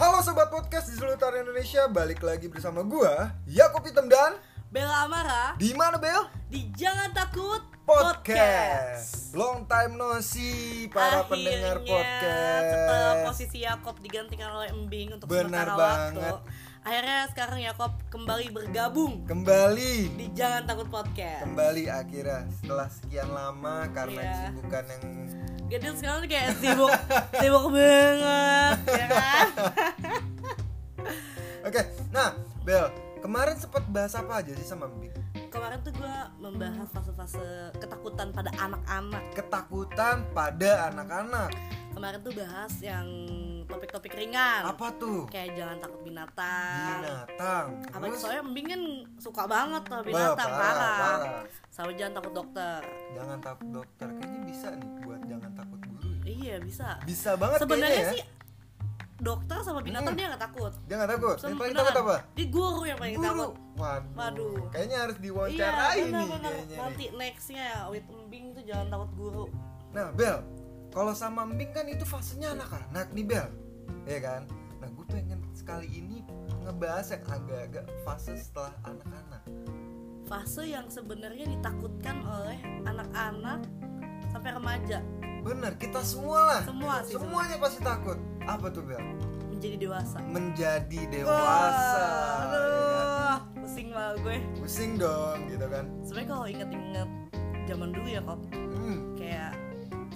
[0.00, 4.40] Halo sobat podcast di seluruh Indonesia, balik lagi bersama gua Yakob Hitam dan
[4.72, 6.24] Bella Amara di mana Bel?
[6.48, 9.36] di Jangan Takut Podcast.
[9.36, 12.64] Long time no see para Akhirnya, pendengar podcast.
[12.64, 16.32] setelah posisi Yakob digantikan oleh Embing untuk Benar sementara banget.
[16.32, 16.48] waktu
[16.80, 23.84] Akhirnya sekarang Yakob kembali bergabung Kembali, di Jangan Takut Podcast kembali akhirnya setelah sekian lama
[23.92, 24.32] karena Iya.
[24.48, 25.04] kesibukan yang
[25.70, 26.90] Gadil sekarang kayak sibuk
[27.38, 29.46] Sibuk banget ya kan?
[31.66, 35.14] Oke, nah Bel, kemarin sempat bahas apa aja sih sama Mbik?
[35.50, 41.50] Kemarin tuh gue membahas fase-fase ketakutan pada anak-anak Ketakutan pada anak-anak.
[41.90, 43.06] Kemarin tuh bahas yang
[43.66, 45.26] topik-topik ringan Apa tuh?
[45.26, 47.66] Kayak jangan takut binatang Binatang.
[47.86, 48.18] apa Terus?
[48.18, 48.82] soalnya Mbing kan
[49.18, 51.42] suka banget tuh binatang parah, parah, parah.
[51.70, 54.08] sama jangan takut dokter Jangan takut dokter.
[54.10, 54.90] Kayaknya bisa nih
[56.40, 58.12] iya bisa Bisa banget sebenarnya ya.
[58.12, 58.24] sih
[59.16, 60.18] dokter sama binatang Hmm.
[60.18, 61.36] dia nggak takut Dia nggak takut.
[61.36, 61.86] Yang Sama paling beneran.
[61.86, 62.16] takut apa?
[62.32, 63.26] di guru yang paling Guru.
[63.26, 64.12] takut Waduh.
[64.14, 64.54] Waduh.
[64.70, 67.10] Kayaknya harus iya diwawancarai nih benar-benar kayaknya nanti nih.
[67.14, 69.44] nextnya with Mbing tuh jangan takut guru
[69.90, 70.38] Nah, Bel,
[70.88, 73.48] kalau sama Mbing kan itu fasenya anak-anak nih, Bel.
[74.06, 74.42] Iya kan?
[74.78, 76.22] Nah, gue pengen sekali ini
[76.62, 79.42] ngebahas yang agak-agak fase setelah anak-anak.
[80.24, 83.66] fase yang sebenarnya ditakutkan oleh anak-anak
[84.30, 85.02] sampai remaja
[85.40, 86.60] Bener, kita semua lah.
[86.62, 88.18] Semua sih, Semuanya pasti takut.
[88.42, 89.00] Apa tuh, Bel?
[89.50, 91.36] menjadi dewasa Menjadi dewasa.
[91.36, 92.48] Wah, ya kan?
[92.48, 95.84] aduh pusing lah gue Pusing dong, gitu kan?
[96.00, 97.08] sebenarnya kalau inget-inget
[97.66, 98.40] zaman dulu ya kok
[98.72, 99.52] Hmm, kayak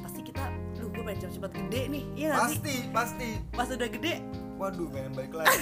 [0.00, 3.28] pasti kita lu gue pengen cepet-cepet gede nih iya gak sih pasti, pasti.
[3.52, 4.14] pas udah gede
[4.54, 5.60] Waduh, pengen balik lagi.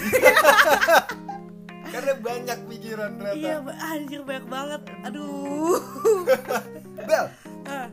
[1.92, 3.34] Karena banyak pikiran ternyata.
[3.36, 5.82] iya anjir banyak banget aduh
[7.08, 7.26] Bel,
[7.64, 7.86] Ah,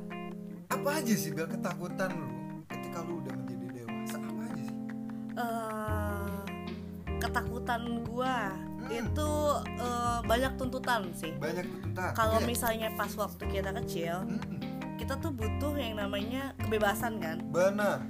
[0.70, 2.28] apa aja sih Bel ketakutan lu
[2.68, 4.18] ketika lu udah menjadi dewasa?
[4.18, 4.78] Apa aja sih?
[5.36, 6.38] eh,
[7.20, 8.38] ketakutan gua
[8.80, 9.06] Hmm.
[9.06, 9.30] itu
[9.78, 12.10] eh, banyak tuntutan sih Banyak tuntutan.
[12.14, 12.48] kalau Iya.
[12.48, 14.58] misalnya pas waktu kita kecil Mm-mm.
[14.96, 18.02] kita tuh butuh yang namanya kebebasan kan Benar.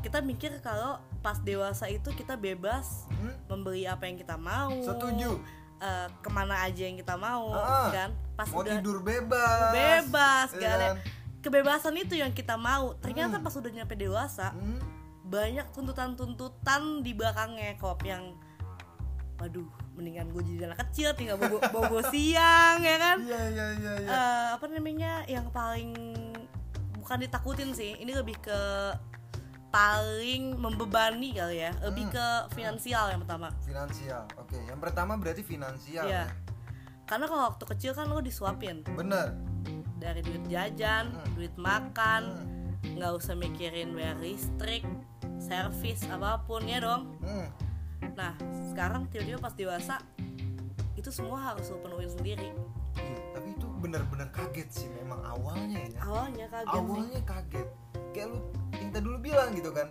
[0.00, 3.34] kita mikir kalau pas dewasa itu kita bebas Hmm?
[3.48, 5.42] membeli apa yang kita mau Setuju.
[5.80, 9.70] eh, ke mana aja yang kita mau Ah, kan pas Mau udah tidur bebas.
[9.72, 10.96] bebas gak ada kan?
[11.42, 13.44] Kebebasan itu yang kita mau ternyata Hmm.
[13.44, 14.78] pas udah nyampe dewasa Hmm?
[15.24, 18.34] banyak tuntutan-tuntutan di belakangnya kop yang
[19.36, 23.92] waduh mendingan gue jadi anak kecil tinggal bobo, bobo siang ya kan Iya iya iya
[23.98, 24.08] iya.
[24.08, 25.92] Eh, apa namanya yang paling
[26.94, 28.60] bukan ditakutin sih ini lebih ke
[29.68, 32.14] paling membebani kali ya lebih Hmm.
[32.14, 34.22] ke finansial yang pertama Finansial.
[34.36, 36.04] Oke, yang pertama berarti finansial.
[36.04, 36.24] Iya.
[36.24, 36.32] ya.
[37.02, 39.36] karena kalau waktu kecil kan lo disuapin Bener.
[40.02, 41.32] Dari duit jajan Hmm.
[41.32, 42.98] duit makan Hmm.
[42.98, 44.82] nggak usah mikirin bayar listrik
[45.38, 47.46] servis apa pun ya dong Hmm.
[48.12, 48.34] nah
[48.68, 50.02] sekarang tiba-tiba pas dewasa
[50.92, 52.50] itu semua harus lo penuhin sendiri
[52.92, 56.00] Iya, tapi itu benar-benar kaget sih memang awalnya ya.
[56.02, 57.68] awalnya kaget sih awalnya kaget
[58.12, 58.38] kayak lu
[58.70, 59.88] kita dulu bilang gitu kan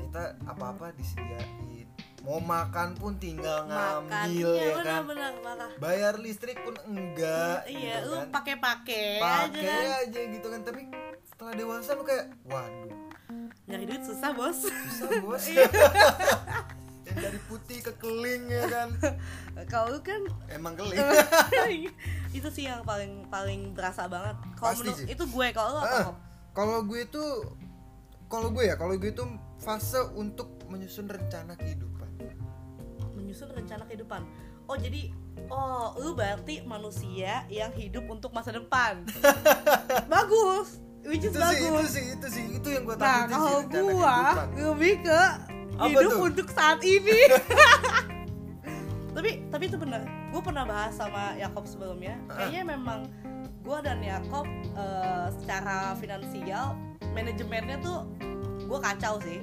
[0.00, 1.89] kita apa-apa disediain
[2.20, 5.02] mau makan pun tinggal makan ngambil iya ya kan?
[5.40, 5.70] parah.
[5.80, 8.28] Bayar listrik pun enggak iya gitu lu kan.
[8.28, 9.08] aja pakai
[9.64, 9.84] kan?
[10.04, 10.82] aja gitu kan tapi
[11.24, 12.98] setelah dewasa lu kayak waduh.
[13.64, 14.68] Nyari duit susah bos.
[14.68, 15.44] Susah bos.
[15.48, 15.64] Iya.
[17.10, 18.88] yang dari putih ke keling ya kan?
[19.72, 21.00] Kalau lu kan emang keling.
[22.36, 24.36] Itu sih yang paling paling berasa banget.
[24.54, 25.08] Kalau menurut sih.
[25.10, 26.14] itu gue kalau lu apa Ah,
[26.54, 27.24] kalau gue itu
[28.30, 29.26] kalau gue ya kalau gue itu
[29.58, 31.89] fase untuk menyusun rencana kehidupan
[33.30, 34.26] menyusun rencana kehidupan.
[34.66, 35.14] Oh jadi
[35.46, 39.06] oh lu berarti manusia yang hidup untuk masa depan.
[40.10, 40.82] Bagus.
[41.06, 41.90] Which is itu sih itu bagus.
[41.94, 44.34] sih itu sih itu yang gue nah kalau kehidupan.
[44.52, 45.22] lebih ke
[45.80, 46.20] hidup tuh?
[46.28, 47.20] untuk saat ini.
[49.16, 52.18] Tapi tapi itu benar gue pernah bahas sama Yakob sebelumnya.
[52.28, 53.00] Kayaknya memang
[53.62, 56.74] gue dan Yakob eh, secara finansial
[57.14, 58.10] manajemennya tuh
[58.66, 59.40] gue kacau sih.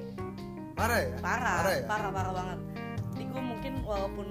[0.78, 1.16] Parah ya?
[1.18, 1.84] Parah parah ya?
[1.90, 2.58] parah parah banget.
[2.62, 2.77] gue
[3.68, 4.28] mungkin walaupun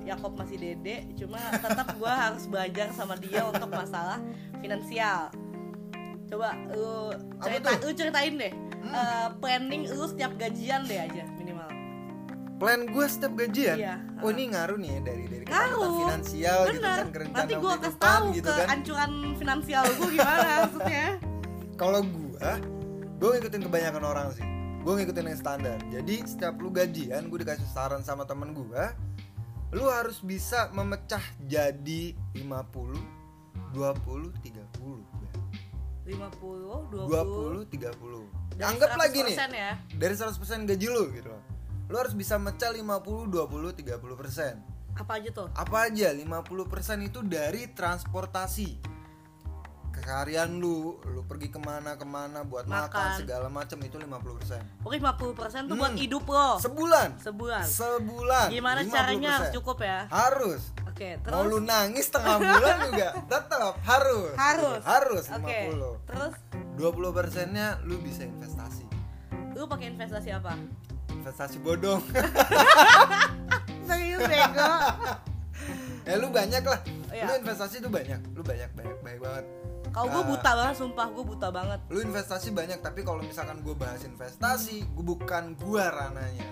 [0.00, 4.18] Yakob masih dede cuma tetap gue harus belajar sama dia untuk masalah
[4.58, 5.30] finansial.
[6.26, 7.10] Coba lu
[7.42, 8.96] cerita lu ceritain deh Hmm.
[8.96, 11.68] eh, planning lu setiap gajian deh aja minimal.
[12.56, 13.76] Plan gue setiap gajian?
[13.76, 14.32] Iya, oh ah.
[14.32, 15.92] ini ngaruh nih ya dari dari Ngaruh.
[16.00, 16.96] finansial gitu bener.
[16.96, 18.66] kan ke rencana nanti gue kasih tahu gitu ke kan.
[18.72, 21.06] ancuran finansial gue gimana maksudnya.
[21.80, 22.50] Kalau gue
[23.20, 24.46] gue ngikutin kebanyakan orang sih
[24.80, 25.78] gue ngikutin yang standar.
[25.92, 28.84] Jadi setiap lu gajian gue dikasih saran sama temen gue
[29.70, 32.42] lu harus bisa memecah jadi 50
[33.70, 39.72] 20 30 50 20, 20 30 dari anggap lagi nih 100% ya.
[39.94, 41.42] dari 100% gaji lu gitu loh.
[41.86, 44.58] Lu harus bisa mecah 50 20 30 persen.
[44.98, 45.48] Apa aja tuh?
[45.54, 48.68] apa aja 50% itu dari transportasi
[50.00, 53.10] keharian lu lu pergi ke mana ke mana buat makan, Makan.
[53.16, 55.98] segala macam itu 50% Oke 50% tuh buat Hmm.
[55.98, 56.56] hidup lo.
[56.56, 57.08] Sebulan?
[57.18, 57.64] Sebulan.
[57.64, 58.46] Sebulan?
[58.48, 58.90] Gimana 50%.
[58.90, 59.30] caranya?
[59.36, 59.98] harus cukup ya?
[60.08, 60.62] harus.
[60.84, 61.64] Oke mau lu terus?
[61.66, 64.34] nangis tengah bulan juga tetap harus.
[64.34, 64.80] Harus?
[64.82, 66.32] Harus Oke 50 Terus?
[66.76, 68.84] 20 persennya lu bisa investasi.
[69.52, 70.56] Lu pakai investasi apa?
[71.10, 72.00] investasi bodong.
[73.82, 74.70] Serius bego
[76.00, 76.80] ya lu banyak lah.
[77.10, 77.26] Iya.
[77.26, 78.20] lu investasi tuh banyak.
[78.32, 79.44] Lu banyak banyak banyak banget
[79.90, 80.28] Kalau gue Ah.
[80.30, 81.80] buta banget sumpah gue buta banget.
[81.90, 86.46] Lu investasi banyak tapi kalau misalkan gue bahas investasi gue bukan gua rananya.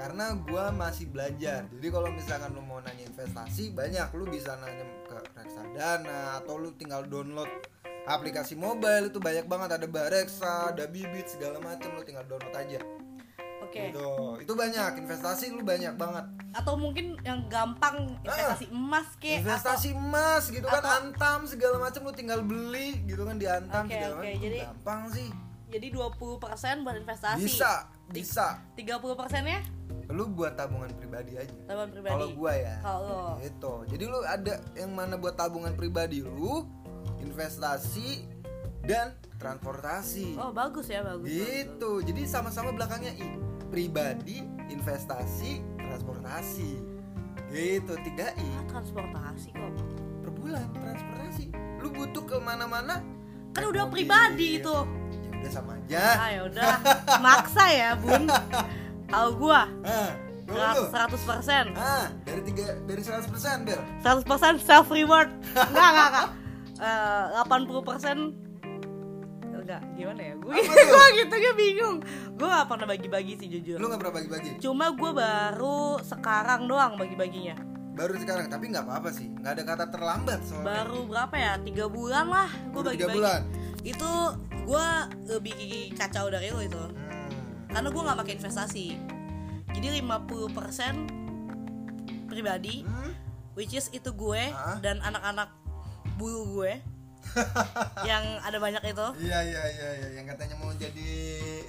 [0.00, 1.68] Karena gua masih belajar.
[1.68, 4.08] Jadi kalau misalkan lu mau nanya investasi banyak.
[4.16, 7.48] Lu bisa nanya ke reksadana atau lu tinggal download
[8.08, 9.76] aplikasi mobile itu banyak banget.
[9.76, 12.80] Ada bareksa ada bibit segala macam lu tinggal download aja
[13.70, 13.94] Oke.
[13.94, 14.10] Gitu.
[14.42, 16.26] Itu banyak investasi lu banyak banget.
[16.50, 22.02] Atau mungkin yang gampang investasi emas kek investasi emas gitu kan atau- antam segala macam
[22.02, 25.28] lu tinggal beli gitu kan di antam Oke, segala macam jadi- gampang sih.
[25.30, 27.38] atau- Jadi 20% buat investasi.
[27.38, 28.58] Bisa bisa.
[28.74, 29.62] 30% ya?
[30.10, 31.54] Lu buat tabungan pribadi aja.
[31.64, 32.10] Tabungan pribadi.
[32.10, 32.76] Kalau gua ya.
[32.82, 33.22] Kalau lo.
[33.38, 33.74] Gitu.
[33.94, 36.66] Jadi lu ada yang mana buat tabungan pribadi lu
[37.22, 38.26] investasi
[38.82, 40.36] dan transportasi.
[40.36, 41.90] Oh bagus ya bagus bagus, gitu.
[42.02, 43.24] jadi sama-sama belakangnya i
[43.70, 46.70] pribadi investasi transportasi.
[47.50, 48.46] Gitu tiga i.
[48.58, 49.72] Ah, transportasi kok.
[50.22, 51.54] Per bulan transportasi.
[51.82, 53.02] Lu butuh ke mana-mana?
[53.54, 54.06] Kan udah mobil.
[54.06, 54.76] pribadi itu.
[55.30, 56.04] Ya udah sama aja.
[56.14, 56.74] Ah ya udah.
[57.24, 58.28] Maksa ya bun.
[59.10, 59.66] Kalau gua?
[59.86, 60.30] Ah
[60.90, 61.64] seratus persen.
[61.78, 63.30] Ah dari tiga dari 100%
[63.66, 66.10] bel seratus persen self reward enggak enggak.
[66.10, 66.28] Enggak
[67.30, 68.18] delapan puluh persen.
[69.46, 70.54] Enggak gimana ya gue
[70.90, 71.96] gue gitu gue bingung
[72.40, 73.76] gue gak pernah bagi-bagi sih jujur.
[73.76, 74.50] Lu nggak pernah bagi-bagi?
[74.58, 77.54] Cuma gue baru sekarang doang bagi-baginya.
[77.92, 79.28] Baru sekarang tapi nggak apa-apa sih.
[79.30, 80.64] Nggak ada kata terlambat soalnya.
[80.64, 81.52] Baru berapa ya?
[81.60, 83.14] Tiga bulan lah gue Baru tiga bagi-bagi.
[83.14, 83.40] bulan?
[83.82, 84.10] Itu
[84.62, 84.86] gue
[85.28, 85.54] lebih
[85.94, 86.80] kacau dari lo itu.
[86.80, 86.96] Hmm.
[87.68, 88.86] karena gue nggak pakai investasi.
[89.70, 93.12] Jadi 50% pribadi Hmm?
[93.52, 94.78] which is itu gue Ah.
[94.78, 95.48] dan anak-anak
[96.16, 96.80] bulu gue
[98.10, 99.06] yang ada banyak itu.
[99.22, 100.08] Iya iya iya iya.
[100.20, 101.10] Yang katanya mau jadi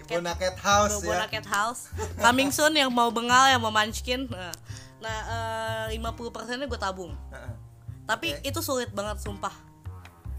[0.03, 1.39] Cat- Bona Cat House Bona ya.
[1.39, 1.81] Cat House.
[2.18, 4.25] Coming soon yang mau bengal yang mau munchkin.
[4.27, 4.53] Nah,
[5.00, 5.18] nah
[5.89, 7.13] eh, 50 persennya gue tabung.
[8.03, 8.50] Tapi Oke.
[8.50, 9.53] itu sulit banget sumpah.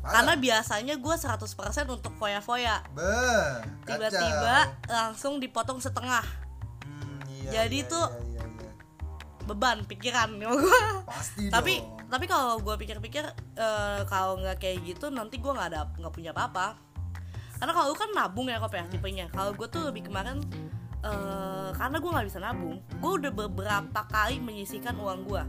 [0.02, 0.18] Masa?
[0.18, 1.46] karena biasanya gue 100%
[1.86, 2.82] untuk foya-foya.
[2.90, 3.06] Be,
[3.86, 6.26] tiba-tiba langsung dipotong setengah.
[6.82, 8.70] Hmm, iya, Jadi iya, tuh- iya, iya, iya.
[9.46, 10.54] beban pikiran gue
[11.06, 12.01] pasti tapi dong.
[12.12, 13.24] Tapi kalau gue pikir-pikir
[13.56, 16.76] eh, kalau nggak kayak gitu nanti gue nggak ada nggak punya apa-apa.
[17.56, 19.32] Karena kalau lu kan nabung ya kok ya tipenya.
[19.32, 20.44] Kalau gue tuh lebih kemarin
[21.02, 25.42] eh, karena gue nggak bisa nabung gue udah beberapa kali menyisihkan uang gue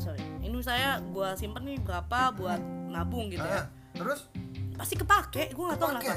[0.00, 2.60] sorry ini misalnya gue simpen nih berapa buat
[2.90, 3.64] nabung gitu ya.
[3.64, 4.26] Ah, terus?
[4.74, 6.16] Pasti kepake gue nggak tahu kenapa.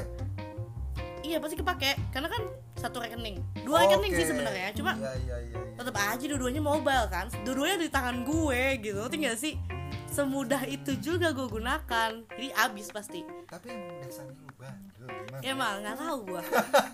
[1.22, 1.90] Iya pasti kepake.
[2.10, 2.42] Karena kan
[2.76, 3.40] satu rekening.
[3.64, 5.58] Dua rekening sih sebenarnya cuma iya iya, iya.
[5.76, 7.28] Tetap aja dua-duanya mobile kan.
[7.44, 9.00] Dua-duanya di tangan gue gitu.
[9.12, 9.60] Tinggal sih?
[10.08, 12.10] Semudah itu juga gue gunakan.
[12.32, 13.20] Jadi abis pasti.
[13.44, 15.42] Tapi emang dasarnya lu bandel gimana?
[15.44, 16.42] Emang nggak tahu gue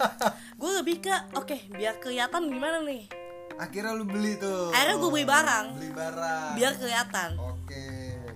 [0.61, 3.07] gue lebih ke oke biar kelihatan gimana nih?
[3.63, 4.75] Akhirnya lu beli tuh.
[4.75, 5.67] Akhirnya gua beli barang.
[5.79, 6.51] beli barang.
[6.59, 7.31] Biar kelihatan.
[7.39, 7.85] Oke.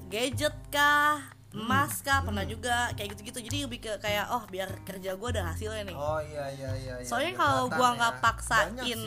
[0.07, 1.19] Gadget kah?
[1.57, 2.21] Emas kah?
[2.21, 2.93] Pernah juga.
[2.95, 3.39] Kayak gitu-gitu.
[3.43, 5.97] Jadi lebih ke kayak oh biar kerja gue ada hasilnya nih.
[5.97, 7.07] Oh iya iya iya iya.
[7.09, 7.97] soalnya kalau gua ya.
[7.99, 9.01] nggak paksain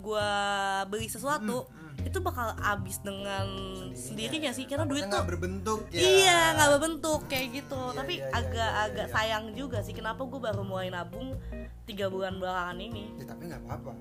[0.00, 0.28] gua
[0.88, 1.68] beli sesuatu
[2.00, 3.46] Hmm, itu bakal abis dengan
[3.92, 6.00] sendirinya, sih karena duit tuh berbentuk ya?
[6.00, 7.76] Iya nggak berbentuk kayak gitu.
[7.76, 9.14] Iya, Tapi iya, iya, agak-agak iya, iya.
[9.14, 11.36] sayang juga sih Kenapa gue baru mulai nabung
[11.84, 13.12] tiga bulan belakangan ini?
[13.20, 13.92] Ya, tapi nggak apa-apa.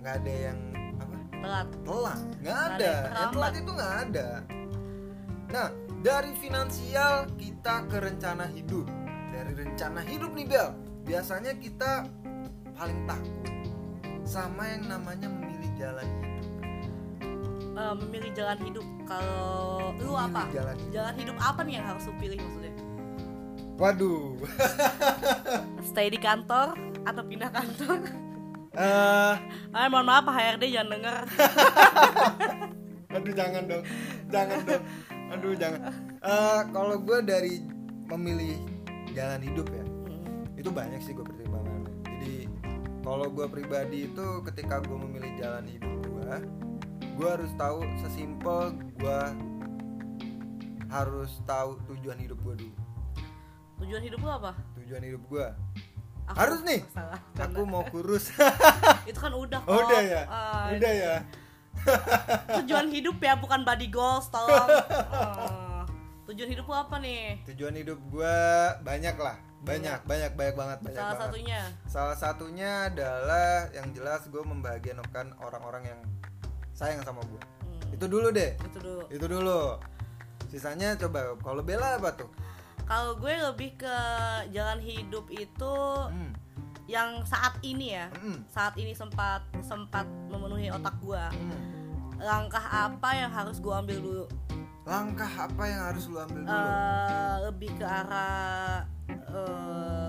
[0.00, 0.58] Nggak ada yang
[0.96, 1.16] apa?
[1.44, 1.68] Telat.
[1.84, 2.20] Telat.
[2.40, 2.72] Nggak ada.
[2.72, 4.28] ada yang telat itu nggak ada.
[5.52, 5.68] Nah
[6.00, 8.86] dari finansial kita ke rencana hidup.
[9.34, 10.68] Dari rencana hidup nih Bel.
[11.04, 12.08] Biasanya kita
[12.72, 13.63] paling takut
[14.24, 16.32] sama yang namanya memilih jalan hidup
[17.74, 20.46] Eh, Memilih jalan hidup Kalau lu apa?
[20.48, 20.92] jalan hidup.
[20.92, 22.74] Jalan hidup apa nih yang harus lu pilih maksudnya?
[23.74, 24.38] waduh
[25.88, 28.06] Stay di kantor atau pindah kantor?
[28.72, 29.34] Eh,
[29.70, 31.16] Ah, mohon maaf HRD jangan denger
[33.14, 33.84] aduh jangan dong
[34.28, 34.82] jangan dong
[35.28, 35.80] aduh jangan
[36.20, 37.62] Eh, kalau gue dari
[38.08, 38.58] memilih
[39.10, 40.46] jalan hidup ya Hmm.
[40.54, 41.93] itu banyak sih gue pertimbangannya jadi
[43.04, 46.34] kalau gue pribadi itu ketika gue memilih jalan hidup gue
[47.14, 49.20] gue harus tahu sesimpel gue
[50.88, 52.76] harus tahu tujuan hidup gue dulu
[53.76, 54.54] Tujuan hidup lu apa?
[54.78, 55.46] tujuan hidup gue
[56.24, 56.80] Aku Harus nih.
[56.88, 58.32] salah Aku mau kurus.
[59.10, 60.22] itu kan udah kok udah ya.
[60.24, 61.14] Ah, Udah ya.
[62.56, 64.64] tujuan hidup ya bukan body goals tolong
[65.12, 65.84] Ah,
[66.26, 68.32] tujuan hidup lu apa nih Tujuan hidup gua
[68.80, 69.36] banyak lah.
[69.64, 71.24] Banyak, banyak, banyak banget, banyak salah banget.
[71.24, 76.00] satunya Salah satunya adalah yang jelas gue membahagiakan orang-orang yang
[76.70, 77.40] sayang sama gue.
[77.62, 78.52] Hmm, Itu dulu deh.
[78.60, 79.60] itu dulu Itu dulu.
[80.46, 82.28] Sisanya coba kalau Bella apa tuh?
[82.84, 83.96] kalau gue lebih ke
[84.52, 86.36] jalan hidup itu Hmm.
[86.84, 88.44] yang saat ini ya Hmm.
[88.44, 91.64] saat ini sempat sempat memenuhi otak gue Hmm.
[92.20, 94.24] langkah apa yang harus gue ambil dulu
[94.84, 96.52] Langkah apa yang harus lu ambil dulu?
[96.52, 100.08] Eh, lebih ke arah eh,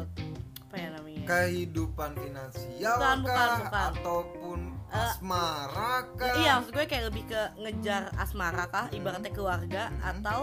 [0.62, 3.58] apa ya namanya Kehidupan finansial Bukan, bukan, kah?
[3.60, 3.90] bukan.
[3.94, 6.36] ataupun Eh, asmara kah?
[6.38, 10.02] iya maksud gue kayak lebih ke ngejar asmara kah ibaratnya keluarga Hmm.
[10.14, 10.40] atau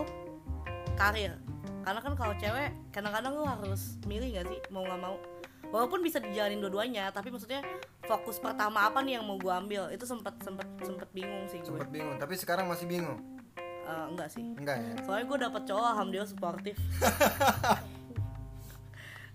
[0.93, 1.39] karir
[1.81, 5.17] karena kan kalau cewek kadang-kadang lu harus milih gak sih mau nggak mau
[5.65, 7.65] walaupun bisa dijalanin dua-duanya tapi maksudnya
[8.03, 11.67] fokus pertama apa nih yang mau gue ambil itu sempet sempet sempet bingung sih gue
[11.69, 13.19] Sempet bingung, tapi sekarang masih bingung.
[13.57, 14.95] Eh, enggak sih Enggak ya?
[15.01, 16.77] soalnya gue dapet cowok alhamdulillah suportif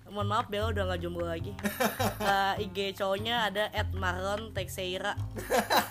[0.09, 1.51] mohon maaf Bella udah nggak jomblo lagi
[2.57, 5.13] Eh, IG cowoknya ada at Marlon Teixeira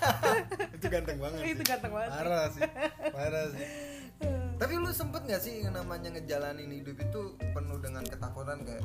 [0.77, 1.41] Itu ganteng banget.
[1.49, 2.11] itu ganteng banget.
[2.13, 2.63] Parah sih.
[3.09, 3.67] Parah sih.
[4.61, 8.85] Tapi lu sempet gak sih yang namanya ngejalanin hidup itu penuh dengan ketakutan kayak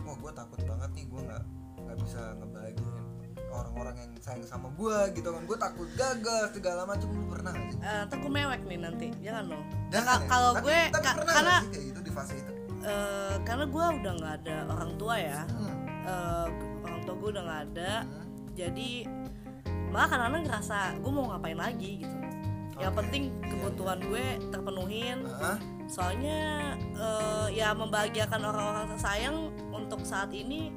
[0.00, 1.42] Wah gue takut banget nih gue nggak
[1.78, 3.04] nggak bisa ngebahagiain
[3.48, 7.68] orang-orang yang sayang sama gue gitu kan gue takut gagal segala macam lu pernah gak
[7.68, 7.78] sih?
[7.78, 10.26] Eh, ntar gue mewek nih nanti jangan dong Jangan ya?
[10.26, 12.52] kalau gue tapi ka- pernah karena gak sih kayak gitu di fase itu?
[12.86, 15.74] Eh, karena gue udah nggak ada orang tua ya Hmm.
[16.06, 16.46] Eh,
[16.86, 18.24] orang tua gue udah nggak ada Hmm.
[18.54, 18.90] jadi
[19.90, 22.16] malah kadang-kadang ngerasa gue mau ngapain lagi gitu
[22.76, 25.58] yang Oke, penting iya, kebutuhan gue terpenuhin Hah?
[25.86, 26.38] soalnya
[26.94, 29.36] eh, ya membahagiakan orang-orang tersayang
[29.72, 30.70] untuk saat ini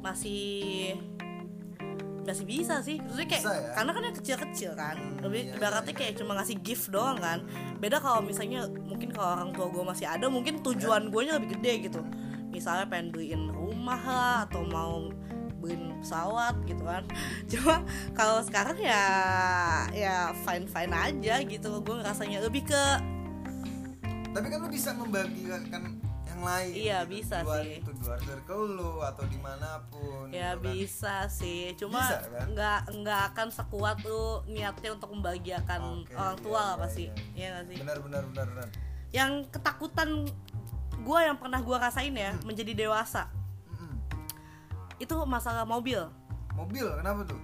[0.00, 0.96] masih
[2.24, 3.00] masih bisa sih.
[3.00, 3.70] Maksudnya kayak Bisa ya?
[3.74, 4.96] karena kan yang kecil-kecil kan.
[4.96, 7.38] Hmm, lebih iya, ibaratnya iya, kayak cuma ngasih gift doang kan.
[7.80, 11.58] Beda kalau misalnya mungkin kalau orang tua gue masih ada mungkin tujuan gue nya lebih
[11.58, 12.00] gede gitu.
[12.50, 15.08] Misalnya pengen beliin rumah lah atau mau
[15.60, 17.04] beliin pesawat gitu kan.
[17.50, 19.04] Cuma kalau sekarang ya
[19.92, 21.80] ya fine fine aja gitu.
[21.80, 22.84] Gue ngerasanya lebih ke
[24.30, 25.66] Tapi kan lu bisa membagikan
[26.40, 26.72] yang lain.
[26.72, 27.10] Iya, gitu.
[27.12, 27.76] bisa di luar sih.
[27.76, 30.24] Itu di luar circle lu atau di mana pun.
[30.30, 30.72] ya gitu kan.
[30.72, 32.46] bisa sih cuma Bisa, kan?
[32.48, 37.02] nggak nggak akan sekuat lu niatnya untuk membahagiakan Oke, orang iya, tua lah iya, pasti
[37.02, 37.14] iya.
[37.30, 38.68] Iya nggak sih Benar benar benar benar.
[39.10, 40.08] yang ketakutan
[40.96, 42.44] gue yang pernah gue rasain ya Hmm.
[42.44, 43.26] menjadi dewasa
[43.68, 43.96] Mm-mm.
[44.98, 45.98] itu masalah mobil
[46.52, 47.40] Mobil kenapa tuh?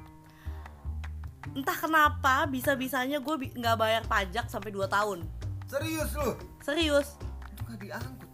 [1.48, 5.24] entah kenapa bisa bisanya gue nggak bayar pajak sampai 2 tahun
[5.66, 6.30] Serius lu?
[6.60, 7.18] serius
[7.50, 8.25] Itu gak diangkut tuh.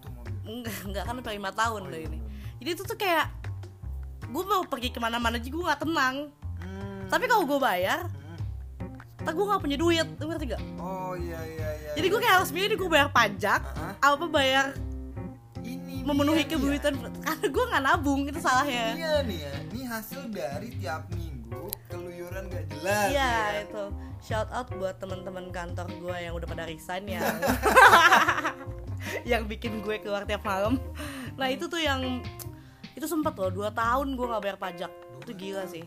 [0.55, 2.19] Enggak enggak kan sampai lima tahun Oh, udah iya, ini
[2.59, 3.27] jadi itu tuh kayak
[4.25, 6.17] gue mau pergi ke mana-mana aja gue nggak tenang
[6.59, 7.05] Hmm.
[7.07, 8.39] tapi kalau gue bayar Hmm.
[9.19, 11.91] tak gue nggak punya duit lu ngerti gak Oh iya iya iya.
[11.93, 13.61] jadi gue kayak harus milih gue bayar pajak
[13.99, 14.67] Ah, apa bayar
[15.61, 19.55] ini memenuhi kebutuhan karena gue nggak nabung itu salahnya Iya nih ya.
[19.65, 23.09] Ini hasil dari tiap minggu keluyuran gak jelas.
[23.11, 23.63] iya ya.
[23.65, 23.83] itu
[24.21, 27.23] shout out buat teman-teman kantor gue yang udah pada resign ya
[29.31, 30.79] yang bikin gue keluar tiap malam
[31.35, 32.21] nah itu tuh yang
[32.93, 35.85] itu sempet loh dua tahun gue nggak bayar pajak itu gila sih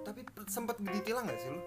[0.00, 1.60] Tapi sempat ditilang gak sih lu?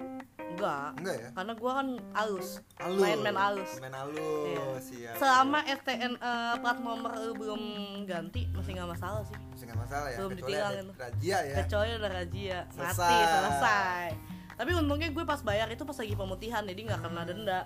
[0.52, 1.30] enggak Enggak ya?
[1.32, 3.00] karena gue kan halus Halus.
[3.00, 4.86] main-main halus Main halus.
[4.90, 5.14] Iya.
[5.16, 7.62] selama STN eh, plat nomor lu belum
[8.04, 10.18] ganti masih nggak masalah sih Masih nggak masalah ya.
[10.18, 10.94] Belum kecuali ditilang ada itu.
[10.98, 11.56] Razia ya.
[11.62, 13.30] kecuali udah razia mati Selesai.
[13.30, 14.06] selesai
[14.52, 17.60] tapi untungnya gue pas bayar itu pas lagi pemutihan jadi nggak kena denda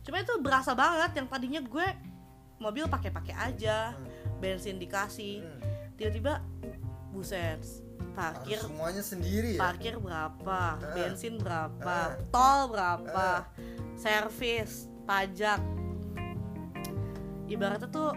[0.00, 1.86] cuma itu berasa banget yang tadinya gue
[2.60, 3.96] mobil pakai-pakai aja
[4.38, 5.60] bensin dikasih Hmm.
[5.96, 6.44] tiba-tiba
[7.10, 7.80] buset Harus
[8.12, 9.60] parkir semuanya sendiri ya.
[9.62, 10.92] parkir berapa Ah.
[10.92, 12.20] bensin berapa Ah.
[12.30, 13.40] tol berapa Ah.
[13.96, 15.58] servis pajak
[17.46, 18.12] ibaratnya tuh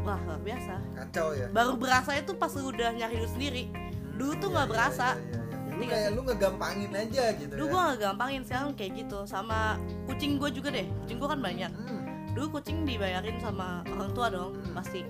[0.00, 1.46] wah luar biasa Kacau ya.
[1.48, 3.64] baru berasa itu pas lu udah nyari duit sendiri
[4.12, 5.40] dulu tuh Iya, nggak iya, berasa iya, iya, iya.
[5.72, 7.70] Lu nggak kayak lu ngegampangin aja gitu dulu ya.
[7.70, 9.58] gue gak gampangin sekarang kayak gitu sama
[10.06, 12.01] kucing gue juga deh kucing gue kan banyak Hmm.
[12.32, 14.74] Dulu kucing dibayarin sama orang tua dong Hmm.
[14.74, 15.00] pasti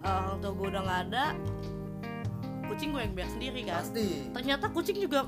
[0.00, 1.24] Eh, orang tua gue udah nggak ada
[2.64, 4.06] kucing gue yang bayar sendiri kan Pasti.
[4.30, 5.20] ternyata kucing juga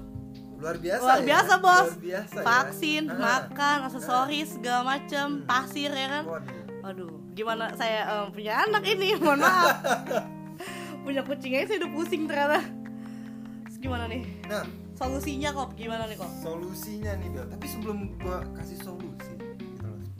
[0.55, 1.27] Luar biasa luar ya.
[1.27, 2.45] biasa bos Luar biasa ya.
[2.45, 3.17] vaksin Ah.
[3.17, 5.45] makan aksesoris segala macem Hmm.
[5.45, 6.25] pasir ya kan
[6.81, 7.17] Waduh.
[7.33, 9.73] Gimana saya em, punya anak ini, mohon maaf.
[11.05, 12.61] punya kucing aja saya udah pusing ternyata.
[13.63, 14.23] Terus gimana nih?
[14.45, 14.65] Nah,
[14.95, 16.29] Solusinya kok gimana nih kok?
[16.39, 17.47] solusinya nih Bel.
[17.49, 19.33] Tapi sebelum gua kasih solusi.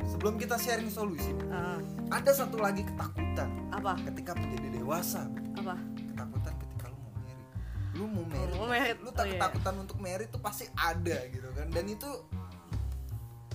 [0.05, 1.81] Sebelum kita sharing solusi, Ah,
[2.13, 3.97] ada satu lagi ketakutan apa?
[4.05, 5.27] ketika menjadi dewasa.
[5.55, 5.75] Apa?
[6.13, 6.87] ketakutan ketika
[7.95, 9.33] lu mau merit lu mau merit merit, lu oh tak iya.
[9.35, 12.11] ketakutan untuk merit tuh pasti ada gitu kan dan itu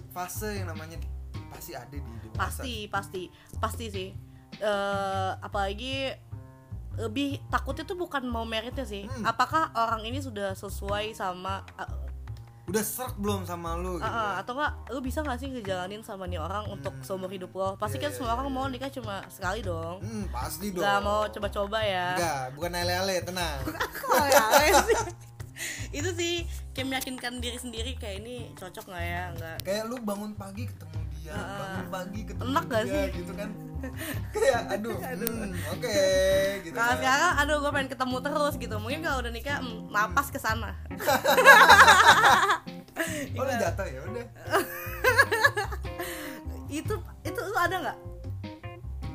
[0.10, 0.98] fase yang namanya
[1.52, 3.22] pasti ada di dewasa pasti pasti
[3.60, 4.10] pasti sih
[4.60, 6.12] Eh apalagi
[7.00, 9.24] lebih takutnya tuh bukan mau meritnya sih Hmm.
[9.24, 11.99] apakah orang ini sudah sesuai sama uh,
[12.70, 14.06] udah serak belum sama lu gitu?
[14.06, 17.02] Uh, atau enggak lu bisa gak sih ngejalanin sama nih orang untuk Hmm.
[17.02, 17.74] seumur hidup lo?
[17.76, 18.56] Pasti Iya, kan iya, semua iya, orang iya.
[18.56, 19.98] mau nikah cuma sekali dong.
[20.00, 20.82] Hmm pasti dong.
[20.82, 22.08] Gak mau coba-coba ya.
[22.14, 23.60] Enggak bukan ale-ale tenang.
[24.10, 24.44] Oh, ya,
[24.82, 24.98] sih.
[25.92, 26.34] itu sih
[26.72, 29.24] kayak meyakinkan diri sendiri kayak ini cocok nggak ya?
[29.34, 29.58] Nggak.
[29.62, 31.58] Kayak lu bangun pagi ketemu dia Ah.
[31.58, 33.06] bangun pagi ketemu Enak gak sih?
[33.14, 33.50] gitu kan.
[34.30, 36.00] Kayak aduh, hmm, oke
[36.62, 37.00] gitu kalau kan.
[37.00, 38.76] sekarang aduh gue pengen ketemu terus gitu.
[38.78, 40.72] Mungkin kalau udah nikah hmm, napas ke sana.
[43.32, 44.26] Oh lu jatuh ya udah.
[46.70, 47.98] Itu itu lu ada nggak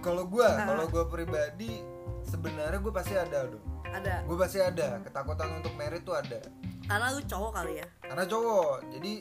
[0.00, 0.66] kalau gua Ah.
[0.66, 1.80] kalau gua pribadi
[2.22, 4.26] sebenarnya gua pasti ada dong ada.
[4.26, 4.98] Gue pasti ada.
[5.00, 6.42] Ketakutan untuk merit tuh ada.
[6.82, 7.86] Karena lu cowok kali ya?
[8.02, 8.90] Karena cowok.
[8.90, 9.12] Jadi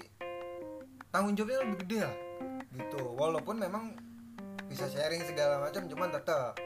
[1.07, 2.15] tanggung jawabnya lebih gede lah
[2.73, 3.01] gitu.
[3.13, 3.93] Walaupun memang
[4.65, 6.57] bisa sharing segala macam cuman tetap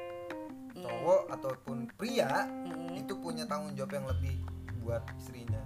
[0.74, 2.96] cowok ataupun pria Mm-mm.
[2.96, 4.36] itu punya tanggung jawab yang lebih
[4.80, 5.60] buat istrinya.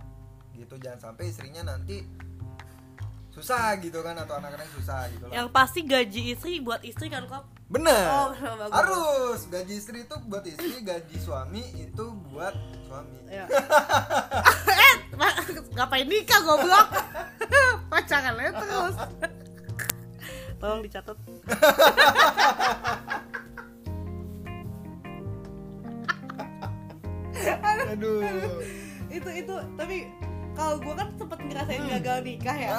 [0.51, 0.73] Gitu.
[0.77, 2.01] Jangan sampai istrinya nanti
[3.31, 7.23] susah gitu kan atau anak-anak susah gitu lah yang pasti gaji istri buat istri kan
[7.31, 7.47] kok?
[7.71, 8.29] Benar Oh,
[8.59, 8.71] bagus.
[8.75, 9.39] harus.
[9.47, 12.51] Gaji istri itu buat istri gaji suami itu buat
[12.83, 13.31] suami.
[13.31, 13.47] Ya.
[14.83, 14.95] eh
[15.71, 16.87] ngapain nikah goblok?
[17.91, 18.95] Pacaran terus
[20.61, 21.17] tolong dicatat.
[27.91, 28.21] Aduh.
[29.09, 30.07] Itu itu tapi
[30.53, 32.69] kalau gue kan sempet ngerasain gagal nikah ya.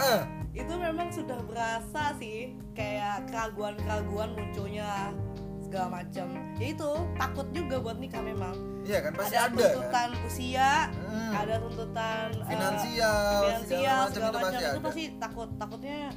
[0.55, 5.11] Itu memang sudah berasa sih kayak keraguan keraguan munculnya
[5.67, 8.55] segala macam ya itu takut juga buat nikah memang.
[8.83, 10.27] Iya kan pasti ada ada, tuntutan kan?
[10.27, 11.33] usia Hmm.
[11.33, 16.11] ada tuntutan eh, finansial, finansial segala segala macam itu itu pasti takut takutnya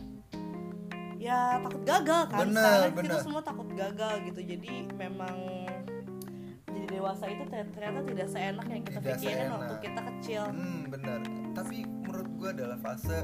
[1.18, 2.40] ya takut gagal kan?
[2.42, 3.20] Bener, sekarang kita bener.
[3.22, 4.42] semua takut gagal gitu.
[4.42, 5.36] Jadi memang
[6.68, 9.56] jadi dewasa itu ter- ternyata tidak seenak yang kita Tidak pikirin seenak.
[9.56, 10.44] waktu kita kecil.
[10.48, 11.20] Hmm benar
[11.52, 13.20] tapi menurut gua adalah fase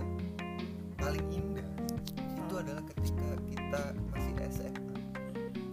[0.95, 1.67] paling indah
[2.13, 2.63] itu Hmm.
[2.63, 4.95] adalah ketika kita masih SMA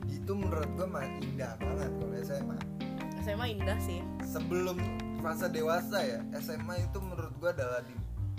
[0.09, 2.59] itu menurut gua mah indah banget kalau SMA
[3.21, 4.01] SMA indah sih.
[4.23, 4.77] Sebelum
[5.19, 7.95] fase dewasa ya SMA itu menurut gua adalah di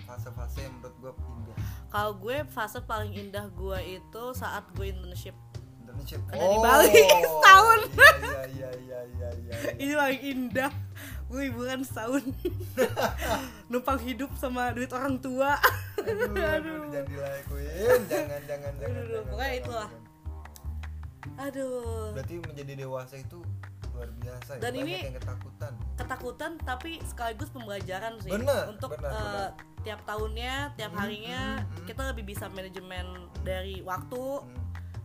[0.09, 1.57] fase-fase yang menurut gua indah.
[1.87, 5.37] Kalau gue fase paling indah gue itu saat gue internship.
[5.79, 6.21] Internship?
[6.27, 6.93] Ada di Bali,
[7.29, 7.79] setahun.
[7.93, 9.53] iya iya iya iya iya.
[9.77, 10.71] ini paling indah.
[11.25, 12.25] Gue liburan setahun.
[13.69, 15.61] Numpang hidup sama duit orang tua.
[15.99, 17.99] Aduh, aduh, jangan dilakuin.
[18.07, 19.89] Jangan jangan jangan, Aduh, jangan, pokoknya jangan, itulah.
[21.37, 22.09] aduh.
[22.11, 23.39] Berarti menjadi dewasa itu
[23.91, 24.59] luar biasa ya.
[24.59, 28.31] Dan banyak ini- yang ketakutan ketakutan tapi sekaligus pembelajaran sih.
[28.31, 29.51] Bener, untuk bener, eh, bener.
[29.83, 31.85] tiap tahunnya tiap Hmm, harinya hmm, hmm.
[31.87, 33.05] kita lebih bisa manajemen
[33.43, 34.55] dari waktu Hmm.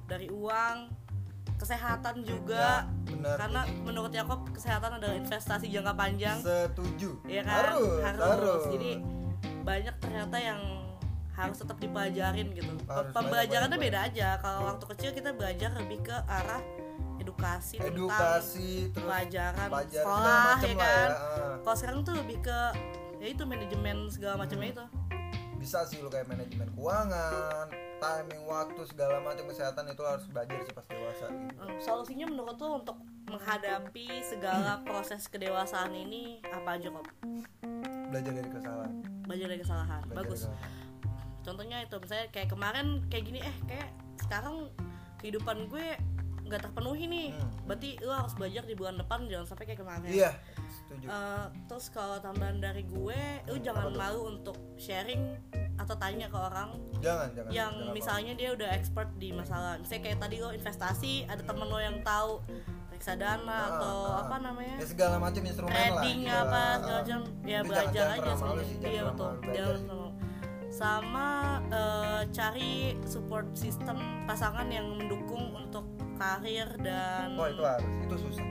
[0.07, 0.77] dari uang
[1.55, 2.87] kesehatan juga.
[2.87, 3.37] Ya, benar.
[3.39, 6.39] Karena menurut Yakob kesehatan adalah investasi jangka panjang.
[6.43, 7.11] Setuju.
[7.25, 7.75] Ya kan?
[7.75, 8.63] Harus, harus.
[8.75, 8.91] jadi
[9.65, 10.61] banyak ternyata yang
[11.35, 12.75] harus tetap dipelajarin gitu.
[12.87, 14.29] Harus pembelajarannya banyak, beda aja.
[14.39, 16.63] Kalau waktu kecil kita belajar lebih ke arah
[17.25, 21.17] edukasi, tentang edukasi terus pelajaran pelajaran sekolah ya kan ya.
[21.17, 21.57] Ah.
[21.65, 22.61] kalau sekarang tuh lebih ke
[23.19, 24.85] ya itu manajemen segala macamnya itu
[25.57, 30.73] bisa sih lu kayak manajemen keuangan timing waktu segala macam kesehatan itu harus belajar sih
[30.77, 31.57] pas dewasa gitu.
[31.57, 33.01] Hmm, solusinya menurut tuh untuk
[33.33, 37.07] menghadapi segala proses kedewasaan ini apa aja kok
[38.13, 38.93] belajar dari kesalahan
[39.25, 40.71] belajar dari kesalahan belajar bagus dari kesalahan.
[41.45, 43.89] contohnya itu misalnya kayak kemarin kayak gini eh kayak
[44.21, 44.69] sekarang
[45.25, 45.97] kehidupan gue
[46.45, 47.29] nggak terpenuhi nih.
[47.33, 47.51] Hmm.
[47.65, 50.09] berarti lo harus belajar di bulan depan jangan sampai kayak kemarin.
[50.09, 50.31] Iya
[50.69, 51.07] setuju.
[51.07, 53.97] Eh, terus kalau tambahan dari gue lu jangan tuh?
[53.97, 55.41] malu untuk sharing
[55.75, 56.71] atau tanya ke orang
[57.03, 59.81] jangan jangan yang jangan misalnya dia udah expert di masalah.
[59.81, 62.45] Misalnya kayak tadi lo investasi ada temen lo yang tahu
[62.93, 64.23] reksadana Ah, atau ah.
[64.23, 64.77] apa namanya?
[64.79, 67.21] Ya segala macam instrumen lah trading gitu apa segala macam.
[67.43, 69.33] Ya Itu belajar jangan- jangan aja sih, jangan iya betul.
[69.51, 69.81] jangan
[70.75, 71.29] sama
[71.71, 72.73] eh, cari
[73.07, 73.95] support system
[74.27, 75.87] pasangan yang mendukung untuk
[76.25, 77.93] karir dan oh itu harus.
[78.01, 78.47] Itu susah.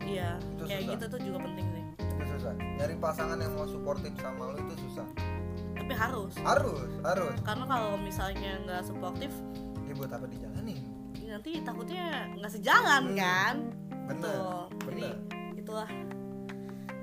[0.00, 0.92] Iya itu kayak susah.
[0.96, 1.84] gitu tuh juga penting sih.
[2.00, 2.52] Itu susah.
[2.56, 5.06] Nyari pasangan yang mau suportif sama lu itu susah.
[5.76, 6.32] Tapi harus.
[6.40, 7.36] Harus harus.
[7.44, 9.30] Karena kalau misalnya nggak suportif
[9.84, 10.80] ya buat apa dijalanin?
[11.28, 13.54] nanti takutnya nggak sejalan Hmm, kan?
[14.08, 14.64] Bener Betul.
[14.88, 15.04] jadi
[15.60, 15.90] itulah.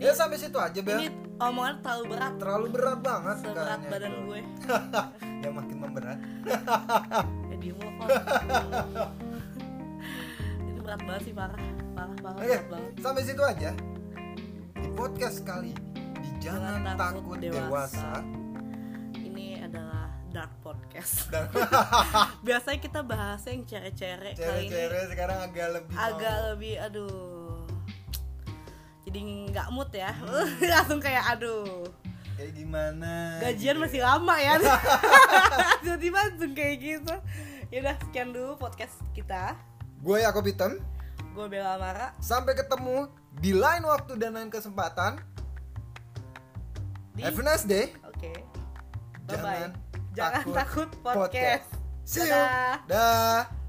[0.01, 0.97] Ya sampai situ aja Bel.
[0.97, 1.07] Ini
[1.38, 2.33] omongan terlalu berat.
[2.41, 4.21] Terlalu berat banget seberat kayaknya badan itu.
[4.25, 4.39] gue.
[5.45, 6.17] Yang makin memberat.
[7.65, 9.24] Ya lo kok ini
[10.95, 11.60] berat banget sih parah
[11.91, 13.71] parah parah oke berat banget sampai situ aja
[14.75, 15.71] di podcast kali
[16.15, 18.12] di jangan, Jangan takut, Takut dewasa, Dewasa.
[19.17, 21.27] Ini adalah dark podcast.
[21.27, 21.51] dan
[22.47, 26.45] Biasanya kita bahas yang cere-cere kali ini sekarang agak lebih agak mau.
[26.53, 27.67] lebih aduh.
[29.03, 29.19] Jadi
[29.51, 30.15] nggak mood ya.
[30.79, 31.84] Langsung kayak aduh.
[32.36, 34.08] kayak gimana Gajian gitu masih ya.
[34.15, 34.53] lama ya.
[35.91, 37.15] Jadi langsung kayak gitu.
[37.67, 39.60] Yaudah sekian dulu podcast kita.
[40.05, 40.77] Gue Yakob Hitam
[41.33, 42.13] Gue Bella Mara.
[42.21, 45.17] sampai ketemu di lain waktu dan lain kesempatan
[47.11, 48.31] Di have a nice day Oke.
[49.25, 49.83] Bye Jangan bye.
[50.15, 51.67] Jangan takut takut podcast.
[52.05, 52.31] See you.
[52.31, 52.85] Dadah.
[52.87, 53.64] Dah.